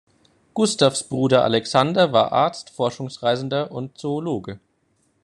[0.55, 4.59] Gustavs Bruder Alexander war Arzt, Forschungsreisender und Zoologe.